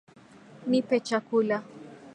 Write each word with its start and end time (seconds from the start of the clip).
Nipe 0.69 0.97
chakula 1.07 1.57